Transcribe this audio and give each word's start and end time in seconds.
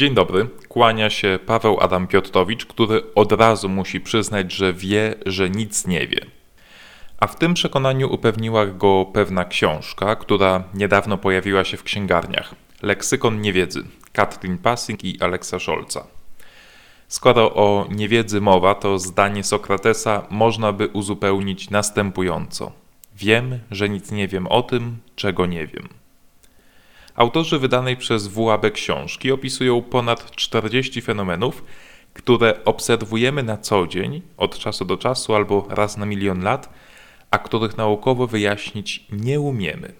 Dzień 0.00 0.14
dobry, 0.14 0.48
kłania 0.68 1.10
się 1.10 1.38
Paweł 1.46 1.80
Adam 1.80 2.06
Piotrowicz, 2.06 2.66
który 2.66 3.14
od 3.14 3.32
razu 3.32 3.68
musi 3.68 4.00
przyznać, 4.00 4.52
że 4.52 4.72
wie, 4.72 5.14
że 5.26 5.50
nic 5.50 5.86
nie 5.86 6.06
wie. 6.06 6.20
A 7.18 7.26
w 7.26 7.36
tym 7.36 7.54
przekonaniu 7.54 8.14
upewniła 8.14 8.66
go 8.66 9.06
pewna 9.12 9.44
książka, 9.44 10.16
która 10.16 10.64
niedawno 10.74 11.18
pojawiła 11.18 11.64
się 11.64 11.76
w 11.76 11.82
księgarniach. 11.82 12.54
Leksykon 12.82 13.40
niewiedzy 13.40 13.82
Katrin 14.12 14.58
Passing 14.58 15.04
i 15.04 15.22
Aleksa 15.22 15.58
Scholza. 15.58 16.06
Skoro 17.08 17.54
o 17.54 17.86
niewiedzy 17.90 18.40
mowa, 18.40 18.74
to 18.74 18.98
zdanie 18.98 19.44
Sokratesa 19.44 20.26
można 20.30 20.72
by 20.72 20.88
uzupełnić 20.88 21.70
następująco: 21.70 22.72
Wiem, 23.16 23.58
że 23.70 23.88
nic 23.88 24.10
nie 24.10 24.28
wiem 24.28 24.46
o 24.46 24.62
tym, 24.62 24.96
czego 25.16 25.46
nie 25.46 25.66
wiem. 25.66 25.99
Autorzy 27.20 27.58
wydanej 27.58 27.96
przez 27.96 28.28
WAB 28.28 28.70
książki 28.72 29.32
opisują 29.32 29.82
ponad 29.82 30.30
40 30.30 31.02
fenomenów, 31.02 31.64
które 32.14 32.64
obserwujemy 32.64 33.42
na 33.42 33.56
co 33.56 33.86
dzień, 33.86 34.22
od 34.36 34.58
czasu 34.58 34.84
do 34.84 34.96
czasu 34.96 35.34
albo 35.34 35.66
raz 35.70 35.96
na 35.96 36.06
milion 36.06 36.42
lat, 36.42 36.74
a 37.30 37.38
których 37.38 37.76
naukowo 37.76 38.26
wyjaśnić 38.26 39.04
nie 39.12 39.40
umiemy. 39.40 39.92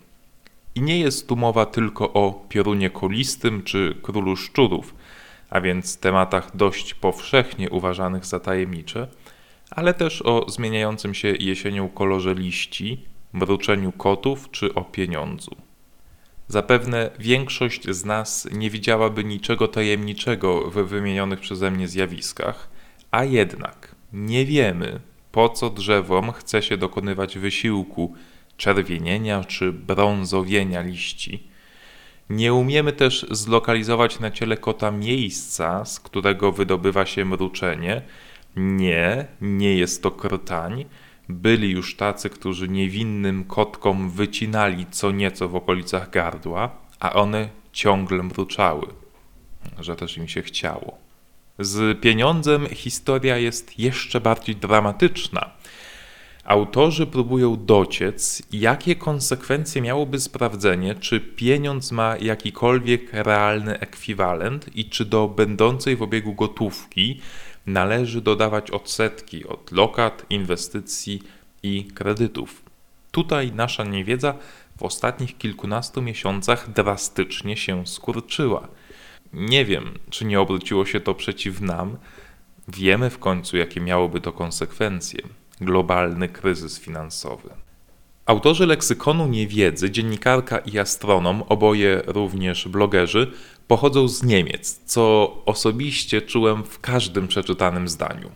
I 0.75 0.83
nie 0.83 1.01
jest 1.01 1.29
tu 1.29 1.37
mowa 1.37 1.67
tylko 1.67 2.13
o 2.13 2.45
piorunie 2.49 2.91
kolistym 2.91 3.63
czy 3.63 3.97
królu 4.03 4.37
szczurów, 4.37 4.95
a 5.51 5.61
więc 5.61 5.99
tematach 5.99 6.57
dość 6.57 6.95
powszechnie 6.95 7.71
uważanych 7.71 8.27
za 8.27 8.41
tajemnicze, 8.41 9.09
ale 9.71 9.95
też 9.95 10.23
o 10.23 10.51
zmieniającym 10.51 11.15
się 11.15 11.29
jesienią 11.29 11.89
kolorze 11.89 12.35
liści, 12.35 13.05
mruczeniu 13.33 13.93
kotów 13.93 14.51
czy 14.51 14.75
o 14.75 14.85
pieniądzu. 14.85 15.70
Zapewne 16.51 17.11
większość 17.19 17.91
z 17.91 18.05
nas 18.05 18.49
nie 18.53 18.71
widziałaby 18.71 19.25
niczego 19.25 19.69
tajemniczego 19.69 20.71
w 20.71 20.75
wymienionych 20.75 21.41
przeze 21.41 21.71
mnie 21.71 21.89
zjawiskach, 21.89 22.69
a 23.11 23.25
jednak 23.25 23.95
nie 24.13 24.45
wiemy, 24.45 25.01
po 25.33 25.49
co 25.49 25.71
drzewom 25.71 26.33
chce 26.33 26.63
się 26.63 26.77
dokonywać 26.77 27.39
wysiłku 27.39 28.15
czerwienienia 28.57 29.45
czy 29.45 29.73
brązowienia 29.73 30.83
liści. 30.83 31.49
Nie 32.31 32.55
umiemy 32.55 32.93
też 32.93 33.27
zlokalizować 33.31 34.21
na 34.21 34.31
ciele 34.31 34.57
kota 34.57 34.91
miejsca, 34.91 35.85
z 35.85 36.01
którego 36.01 36.53
wydobywa 36.53 37.07
się 37.07 37.25
mruczenie. 37.25 38.03
Nie, 38.57 39.27
nie 39.41 39.75
jest 39.75 40.03
to 40.03 40.11
krtań, 40.11 40.85
byli 41.31 41.71
już 41.71 41.97
tacy, 41.97 42.31
którzy 42.31 42.69
niewinnym 42.69 43.45
kotkom 43.45 44.11
wycinali 44.11 44.87
co 44.91 45.11
nieco 45.11 45.49
w 45.49 45.57
okolicach 45.57 46.11
gardła, 46.11 46.71
a 47.01 47.13
one 47.13 47.49
ciągle 47.73 48.23
mruczały, 48.23 48.87
że 49.79 49.97
też 49.97 50.17
im 50.17 50.29
się 50.29 50.43
chciało. 50.43 50.99
Z 51.59 52.01
pieniądzem 52.01 52.67
historia 52.67 53.39
jest 53.39 53.79
jeszcze 53.79 54.21
bardziej 54.21 54.57
dramatyczna. 54.57 55.51
Autorzy 56.45 57.07
próbują 57.07 57.65
dociec, 57.67 58.43
jakie 58.53 58.97
konsekwencje 58.97 59.83
miałoby 59.83 60.21
sprawdzenie, 60.21 60.95
czy 60.95 61.21
pieniądz 61.21 61.93
ma 61.93 62.17
jakikolwiek 62.17 63.13
realny 63.13 63.79
ekwiwalent 63.81 64.77
i 64.77 64.85
czy 64.85 65.05
do 65.05 65.29
będącej 65.29 65.97
w 65.97 66.03
obiegu 66.03 66.35
gotówki 66.35 67.21
należy 67.67 68.21
dodawać 68.21 68.71
odsetki 68.71 69.47
od 69.47 69.73
lokat, 69.73 70.27
inwestycji 70.31 71.23
i 71.63 71.85
kredytów. 71.85 72.63
Tutaj 73.11 73.53
nasza 73.53 73.85
niewiedza 73.85 74.35
w 74.77 74.83
ostatnich 74.83 75.39
kilkunastu 75.39 76.03
miesiącach 76.03 76.73
drastycznie 76.73 77.57
się 77.57 77.87
skurczyła. 77.87 78.69
Nie 79.33 79.65
wiem, 79.65 79.99
czy 80.11 80.25
nie 80.25 80.41
obróciło 80.41 80.87
się 80.87 81.01
to 81.01 81.15
przeciw 81.15 81.61
nam. 81.61 81.97
Wiemy 82.69 83.11
w 83.11 83.19
końcu, 83.19 83.57
jakie 83.57 83.81
miałoby 83.81 84.21
to 84.21 84.33
konsekwencje 84.33 85.23
globalny 85.61 86.29
kryzys 86.29 86.79
finansowy. 86.79 87.51
Autorzy 88.31 88.67
leksykonu 88.67 89.27
niewiedzy, 89.27 89.91
dziennikarka 89.91 90.59
i 90.59 90.79
astronom, 90.79 91.43
oboje 91.49 92.03
również 92.07 92.69
blogerzy, 92.69 93.33
pochodzą 93.69 94.09
z 94.09 94.23
Niemiec, 94.23 94.81
co 94.85 95.37
osobiście 95.47 96.23
czułem 96.23 96.65
w 96.65 96.81
każdym 96.81 97.29
przeczytanym 97.29 97.89
zdaniu. 97.89 98.31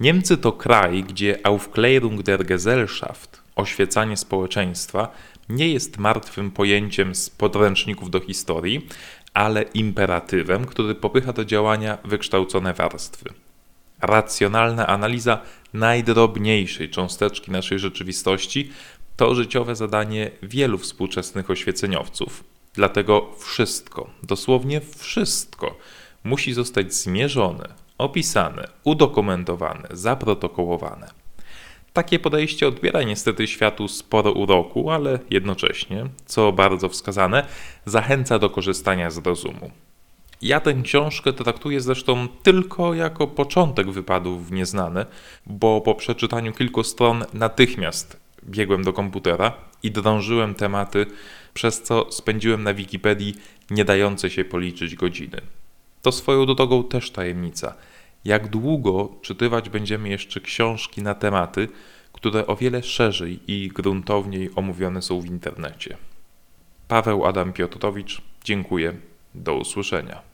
Niemcy 0.00 0.36
to 0.36 0.52
kraj, 0.52 1.04
gdzie 1.04 1.38
Aufklärung 1.42 2.22
der 2.22 2.44
Gesellschaft, 2.44 3.42
oświecanie 3.56 4.16
społeczeństwa, 4.16 5.12
nie 5.48 5.68
jest 5.68 5.98
martwym 5.98 6.50
pojęciem 6.50 7.14
z 7.14 7.30
podręczników 7.30 8.10
do 8.10 8.20
historii, 8.20 8.86
ale 9.34 9.62
imperatywem, 9.62 10.64
który 10.64 10.94
popycha 10.94 11.32
do 11.32 11.44
działania 11.44 11.98
wykształcone 12.04 12.74
warstwy. 12.74 13.30
Racjonalna 14.00 14.86
analiza 14.86 15.40
najdrobniejszej 15.74 16.90
cząsteczki 16.90 17.50
naszej 17.50 17.78
rzeczywistości 17.78 18.70
to 19.16 19.34
życiowe 19.34 19.76
zadanie 19.76 20.30
wielu 20.42 20.78
współczesnych 20.78 21.50
oświeceniowców. 21.50 22.44
Dlatego 22.74 23.32
wszystko, 23.38 24.10
dosłownie 24.22 24.80
wszystko, 24.80 25.78
musi 26.24 26.52
zostać 26.52 26.94
zmierzone, 26.94 27.68
opisane, 27.98 28.68
udokumentowane, 28.84 29.88
zaprotokołowane. 29.90 31.10
Takie 31.92 32.18
podejście 32.18 32.68
odbiera 32.68 33.02
niestety 33.02 33.46
światu 33.46 33.88
sporo 33.88 34.32
uroku, 34.32 34.90
ale 34.90 35.18
jednocześnie, 35.30 36.06
co 36.26 36.52
bardzo 36.52 36.88
wskazane, 36.88 37.46
zachęca 37.86 38.38
do 38.38 38.50
korzystania 38.50 39.10
z 39.10 39.18
rozumu. 39.18 39.70
Ja 40.42 40.60
tę 40.60 40.74
książkę 40.82 41.32
traktuję 41.32 41.80
zresztą 41.80 42.28
tylko 42.42 42.94
jako 42.94 43.26
początek 43.26 43.90
wypadów 43.90 44.48
w 44.48 44.52
nieznane, 44.52 45.06
bo 45.46 45.80
po 45.80 45.94
przeczytaniu 45.94 46.52
kilku 46.52 46.84
stron 46.84 47.24
natychmiast 47.32 48.25
biegłem 48.46 48.84
do 48.84 48.92
komputera 48.92 49.52
i 49.82 49.90
drążyłem 49.90 50.54
tematy, 50.54 51.06
przez 51.54 51.82
co 51.82 52.12
spędziłem 52.12 52.62
na 52.62 52.74
Wikipedii 52.74 53.34
nie 53.70 53.84
dające 53.84 54.30
się 54.30 54.44
policzyć 54.44 54.94
godziny. 54.94 55.40
To 56.02 56.12
swoją 56.12 56.46
drogą 56.46 56.84
też 56.84 57.10
tajemnica. 57.10 57.74
Jak 58.24 58.48
długo 58.48 59.08
czytywać 59.22 59.68
będziemy 59.68 60.08
jeszcze 60.08 60.40
książki 60.40 61.02
na 61.02 61.14
tematy, 61.14 61.68
które 62.12 62.46
o 62.46 62.56
wiele 62.56 62.82
szerzej 62.82 63.40
i 63.46 63.68
gruntowniej 63.68 64.50
omówione 64.56 65.02
są 65.02 65.20
w 65.20 65.26
internecie. 65.26 65.96
Paweł 66.88 67.26
Adam 67.26 67.52
Piotrowicz, 67.52 68.22
dziękuję. 68.44 68.94
Do 69.34 69.54
usłyszenia. 69.54 70.26